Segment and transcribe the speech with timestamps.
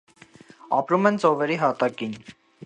[0.77, 2.17] Ապրում են ծովերի հատակին։